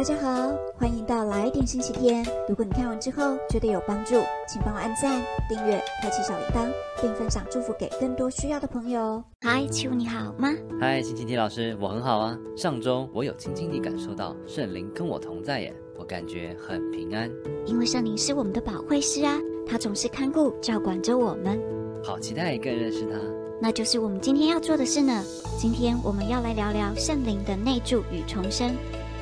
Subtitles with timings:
[0.00, 2.24] 大家好，欢迎到来点星期天。
[2.48, 4.14] 如果你看完之后觉得有帮助，
[4.48, 6.72] 请帮我按赞、订阅、开启小铃铛，
[7.02, 9.22] 并分享祝福给更多需要的朋友。
[9.42, 10.54] 嗨，七五你好吗？
[10.80, 12.34] 嗨，星期天老师，我很好啊。
[12.56, 17.30] 上周我有轻轻地感受到圣灵跟我同在耶，我感觉很平安。
[17.66, 21.60] 因为圣灵是我们的保惠师啊，他总是看顾、照管着我们。
[22.02, 23.18] 好期待更认识他。
[23.60, 25.22] 那就是我们今天要做的事呢。
[25.58, 28.74] 今天我们要来聊聊圣灵的内住与重生。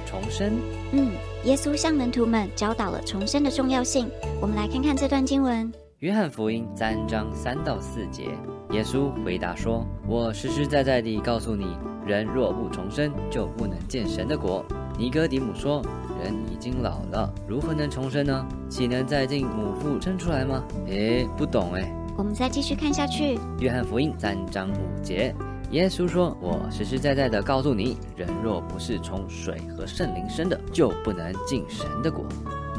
[0.09, 0.59] 重生，
[0.93, 1.11] 嗯，
[1.45, 4.09] 耶稣向门徒们教导了重生的重要性。
[4.41, 8.29] 我们来看看这段经文：约翰福音三章三到四节，
[8.71, 11.77] 耶稣回答说：“我实实在在地告诉你，
[12.07, 14.65] 人若不重生，就不能见神的国。”
[14.99, 15.83] 尼哥底母说
[16.25, 18.47] ：“人已经老了，如何能重生呢？
[18.71, 21.93] 岂能再进母腹生出来吗？”诶，不懂诶。
[22.17, 25.35] 我们再继续看下去，约翰福音三章五节。
[25.71, 32.25] 耶稣说：“我实实在在的告诉你，人若不是从水和圣灵生的，就不能进神的国。”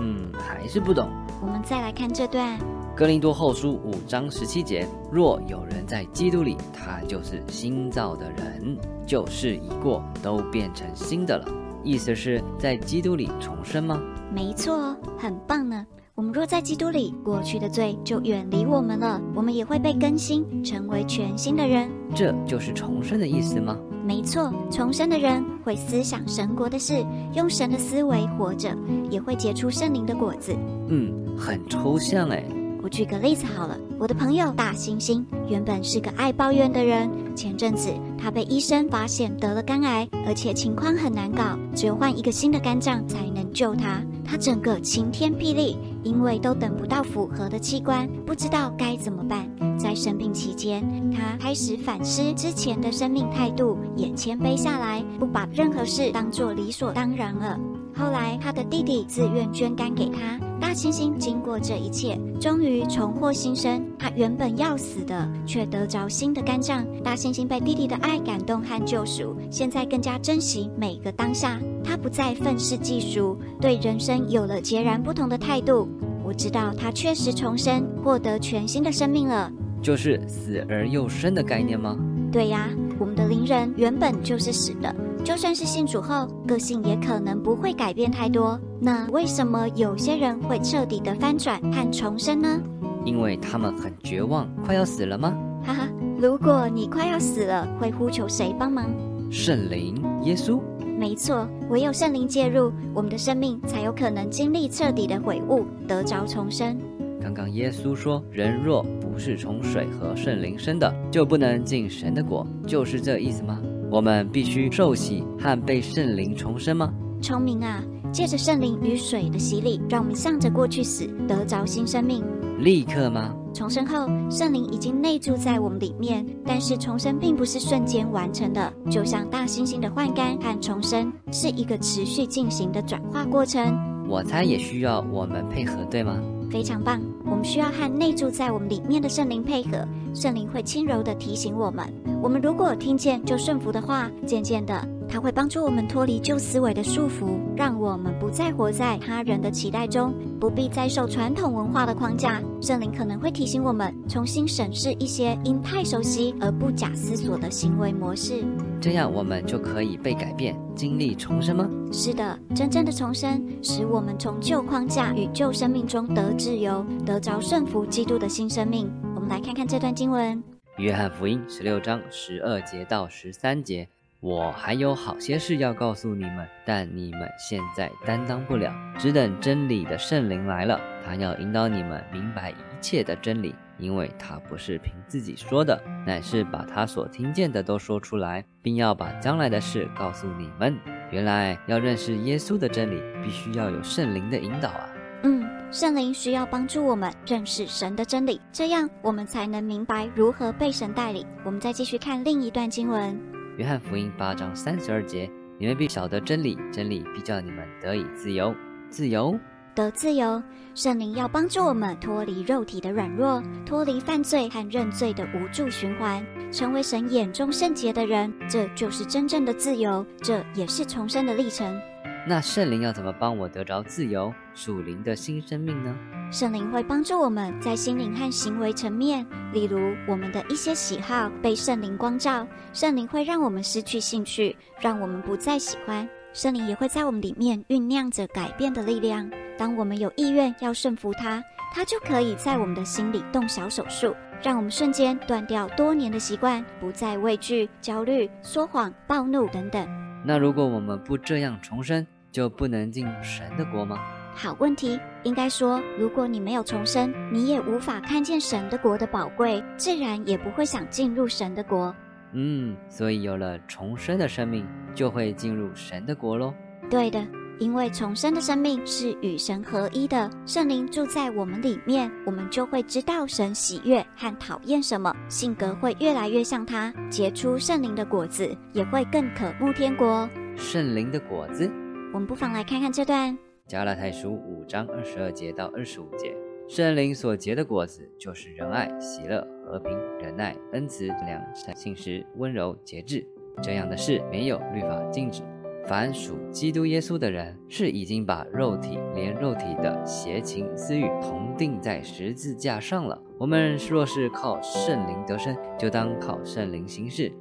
[0.01, 1.07] 嗯，还是不懂。
[1.41, 2.57] 我们再来看这段
[2.95, 11.45] 《哥林多后书》五章十七节：“若有人在基督里，他就是新造的人，旧事已过，都变成新的了。”
[11.83, 14.01] 意思是在基督里重生吗？
[14.33, 15.85] 没错，很棒呢。
[16.19, 21.89] 我们若在基督里，过去的罪就远离我们了，我们也会被更新，成为全新的人。
[22.13, 23.77] 这就是重生的意思吗？
[24.03, 28.75] 没错，重生的人会思想神国的事，用神的思维活着，
[29.09, 30.53] 也会结出圣灵的果子。
[30.89, 32.43] 嗯，很抽象哎。
[32.83, 44.01] 我举个例子好了，我的朋友大猩猩原本是个爱抱怨的人，前阵子他被医生发现得了肝癌，而且情况很难搞，只有换一个新的肝脏才能救他。
[44.29, 49.49] 他整个晴天霹雳，因为都等不到符合的器官，不知道该怎么办。
[49.75, 57.59] 在生病期间，他开始反思之前的生命态度，也谦卑下来，不把任何事当作理所当然了。
[57.95, 60.39] 后来，他的弟弟自愿捐肝给他。
[60.59, 63.83] 大猩猩经过这一切，终于重获新生。
[63.97, 66.85] 他原本要死的，却得着新的肝脏。
[67.03, 71.59] 大猩猩被弟弟的爱感动和救赎，现在更加珍惜每个当下。
[71.83, 75.87] 他不再愤世嫉俗，对人生有了截然不同的态度。
[76.23, 79.51] 我知道他确实重生，获得全新的生命了。
[79.81, 81.97] 就是死而又生的概念吗？
[82.31, 82.69] 对呀，
[82.99, 84.93] 我们的灵人原本就是死的。
[85.23, 88.59] 就算是信主后，个性也可能不会改变太多。
[88.79, 92.61] 那为什么有些人会彻底的翻转和重生呢？
[93.05, 95.37] 因为他们很绝望，快要死了吗？
[95.63, 95.87] 哈哈，
[96.17, 98.85] 如果你快要死了，会呼求谁帮忙？
[99.29, 100.59] 圣灵，耶稣。
[100.97, 106.77] 没错，唯有圣灵介入，我们的生命才有可能经历彻底的悔悟，得着重生。
[107.21, 113.61] 刚刚耶稣说：“人若不是从水和圣灵生的，就不能进神的国。”就是这意思吗？
[113.91, 116.93] 我们必须受洗和被圣灵重生吗？
[117.21, 117.83] 聪明啊！
[118.11, 122.23] 借着圣灵与水的洗礼，让我们向着过去死，得着新生命。
[122.59, 123.35] 立刻吗？
[123.53, 133.75] 重生后，圣灵已经内住在我们里面，但是重生并不是瞬间完成的，就像大猩猩的换肝和重生，是一个持续进行的转化过程。
[134.09, 136.19] 我猜也需要我们配合，对吗？
[136.49, 136.99] 非常棒！
[137.23, 141.85] 我们需要和内住在我们里面的圣灵配合，圣灵会轻柔地提醒我们。
[142.23, 152.41] 我们如果听见就顺服的话，渐渐的，它会帮助我们脱离旧思维的束缚，让我们不再活在他人的期待中，不必再受传统文化的框架。
[152.59, 158.43] 圣灵可能会提醒我们重新审视一些因太熟悉而不假思索的行为模式。
[158.81, 161.69] 这样我们就可以被改变，经历重生吗？
[161.91, 168.89] 是的，真正的重生使我们从旧框架与旧生命中得自由，得着顺服基督的新生命。
[169.15, 170.41] 我们来看看这段经文：
[170.77, 173.87] 约翰福音十六章十二节到十三节。
[174.21, 183.55] 我还有好些事要告诉你们，但你们现在担当不了，只等真理的圣灵来了，他要引导你们明白一切的真理。
[183.79, 190.77] 因为他不是凭自己说的，乃是把他所听见的都说出来，并要把将来的事告诉你们。
[191.11, 194.89] 原来要认识耶稣的真理，必须要有圣灵的引导啊。
[195.23, 201.25] 嗯，圣灵需要帮助我们认识神的真理，这样我们才能明白如何被神带领。
[201.43, 203.19] 我们再继续看另一段经文：
[203.57, 208.53] 约翰福音八章三十二节，你们必晓得真理，真理必叫你们得以自由。
[208.89, 209.37] 自由。
[209.79, 210.43] 得自由，
[210.75, 216.21] 圣灵要帮助我们脱离肉体的软弱，脱离犯罪和认罪的无助循环，
[216.51, 218.33] 成为神眼中圣洁的人。
[218.49, 221.79] 这就是真正的自由，这也是重生的历程。
[222.27, 225.95] 那圣灵要怎么帮我得着自由、属灵的新生命呢？
[226.29, 236.07] 圣灵会帮助我们在心灵和行为层面，例如我们的一些喜好被圣灵光照，圣灵会让我们失去兴趣，让我们不再喜欢。
[236.31, 239.29] 圣灵也会在我们里面酝酿着改变的力量。
[239.57, 241.43] 当我们有意愿要顺服他，
[241.73, 249.87] 他就可以在我们的心里动小手术，让我们瞬间断掉多年的习惯，不再畏惧、焦虑、说谎、暴怒等等。
[250.23, 253.97] 那如果我们不这样重生，就不能进神的国吗？
[254.35, 261.93] 好问题，应该说，如果你没有重生，你也无法看见神的国的宝贵，自然也不会想进入神的国。
[262.33, 266.53] 嗯，所以有了重生的生命，就会进入神的国喽。
[266.89, 267.25] 对的，
[267.59, 280.27] 因为重生的生命是与神合一的，圣灵住在我们里面，我们就会知道神喜悦和讨厌什么，性格会越来越像他，结出圣灵的果子，也会更渴慕天国。
[280.55, 281.71] 圣灵的果子，
[282.13, 283.37] 我们不妨来看看这段
[283.67, 286.35] 加拉太书五章二十二节到二十五节。
[286.69, 293.25] 圣灵所结的果子，就是仁爱、喜乐、和平、忍耐、恩慈、良善、信实、温柔、节制。
[293.59, 295.41] 这样的事没有律法禁止。
[295.87, 303.19] 凡属基督耶稣的人，是已经把肉体连肉体的邪情私欲同定在十字架上了。
[303.39, 307.33] 我们若是靠圣灵得生，就当靠圣灵行事。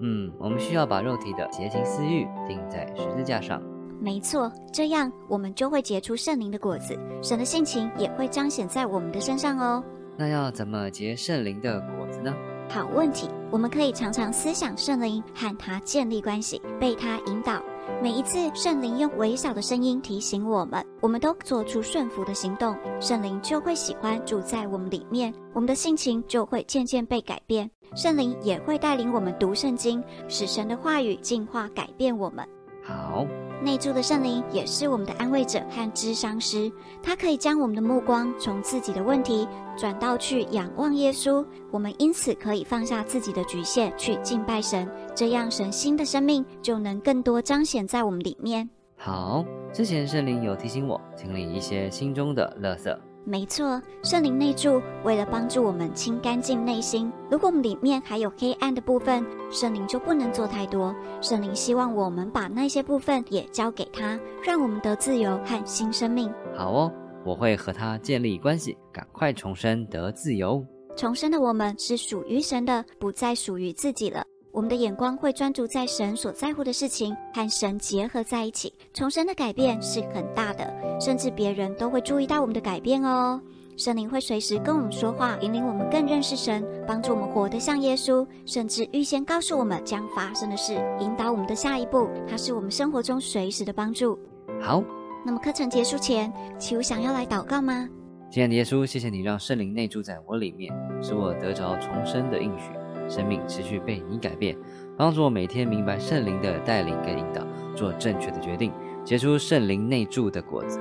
[0.00, 3.62] 嗯，我们需要把肉体的邪情私欲定在十字架上。
[4.02, 9.82] 没错，这样我们就会结出圣灵的果子，神的性情也会彰显在我们的身上哦。
[10.16, 12.34] 那要怎么结圣灵的果子呢？
[12.68, 17.62] 好问题，我们可以常常思想圣灵，和他建立关系，被他引导。
[18.02, 27.70] 每一次圣灵用微小的声音提醒我们，我们都做出顺服的行动，圣灵就会喜欢住在我们里面，我们的性情就会渐渐被改变。
[27.94, 32.44] 圣灵也会带领我们读圣经，使神的话语净化改变我们。
[32.82, 33.26] 好。
[33.62, 36.70] 内住的圣灵也是我们的安慰者和智商师，
[37.00, 39.46] 他可以将我们的目光从自己的问题
[39.76, 48.68] 转到去仰望耶稣，我们因此可以放下自己的局限去敬拜神，这样神新的生命就能更多彰显在我们里面。
[48.96, 52.96] 好，之前圣灵有提醒我清理一些心中的垃圾。
[53.24, 57.10] 没错，圣灵内住，为了帮助我们清干净内心。
[57.30, 60.94] 如果我们里面还有黑暗的部分，圣灵就不能做太多。
[61.20, 66.32] 圣灵希望我们把那些部分也交给他，让我们得自由和新生命。
[66.56, 66.92] 好哦，
[67.24, 70.64] 我会和他建立关系，赶快重生得自由。
[70.96, 74.24] 重生的我们是属于神的，不再属于自己了。
[74.52, 78.70] 我们的眼光会专注在神所在乎的事情，和神结合在一起。
[78.92, 80.70] 重生的改变是很大的，
[81.00, 83.40] 甚至别人都会注意到我们的改变哦。
[83.78, 92.06] 圣灵会随时跟我们说话，引领我们更认识神，帮助我们活得像耶稣，甚至预先告诉我们将发生的事，引导我们的下一步。
[92.28, 94.18] 它是我们生活中随时的帮助。
[94.60, 94.84] 好，
[95.24, 97.88] 那么课程结束前，齐武想要来祷告吗？
[98.30, 100.70] 亲爱的耶稣，谢谢你让圣灵内住在我里面，
[101.02, 102.70] 使我得着重生的应许。
[103.12, 104.56] 生命持续被你改变，
[104.96, 108.72] 帮助我每天明白圣灵的带领跟引导，做正确的决定，
[109.04, 110.80] 结出圣灵内住的果子，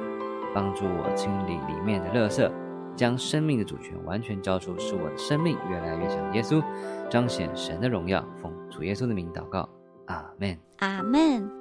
[0.54, 2.50] 帮助我清理里面的垃圾，
[2.96, 6.64] 将生命的主权完全交出，使我的生命越来越像耶稣，
[7.10, 8.26] 彰显神的荣耀。
[8.42, 9.68] 奉主耶稣的名祷告，
[10.06, 10.58] 阿门。
[10.78, 11.61] 阿门。